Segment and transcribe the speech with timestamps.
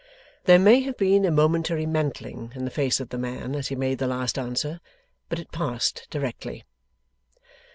[0.45, 3.75] There may have been a momentary mantling in the face of the man as he
[3.75, 4.81] made the last answer,
[5.29, 6.63] but it passed directly.